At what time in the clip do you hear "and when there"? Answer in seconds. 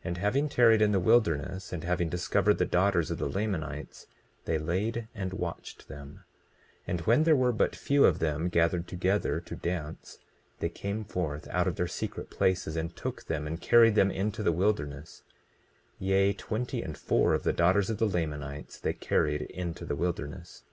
6.88-7.36